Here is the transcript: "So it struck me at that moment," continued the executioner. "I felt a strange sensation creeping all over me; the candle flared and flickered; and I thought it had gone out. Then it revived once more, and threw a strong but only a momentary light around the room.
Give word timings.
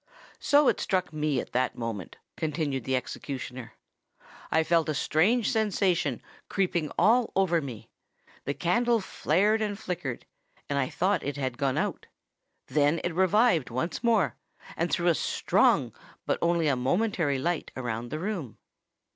"So 0.39 0.67
it 0.67 0.79
struck 0.79 1.13
me 1.13 1.39
at 1.39 1.51
that 1.51 1.77
moment," 1.77 2.15
continued 2.35 2.85
the 2.85 2.95
executioner. 2.95 3.75
"I 4.49 4.63
felt 4.63 4.89
a 4.89 4.95
strange 4.95 5.51
sensation 5.51 6.23
creeping 6.49 6.89
all 6.97 7.31
over 7.35 7.61
me; 7.61 7.87
the 8.45 8.55
candle 8.55 8.99
flared 8.99 9.61
and 9.61 9.77
flickered; 9.77 10.25
and 10.67 10.79
I 10.79 10.89
thought 10.89 11.21
it 11.21 11.37
had 11.37 11.55
gone 11.55 11.77
out. 11.77 12.07
Then 12.65 12.99
it 13.03 13.13
revived 13.13 13.69
once 13.69 14.03
more, 14.03 14.37
and 14.75 14.91
threw 14.91 15.05
a 15.05 15.13
strong 15.13 15.93
but 16.25 16.39
only 16.41 16.67
a 16.67 16.75
momentary 16.75 17.37
light 17.37 17.69
around 17.77 18.09
the 18.09 18.17
room. 18.17 18.57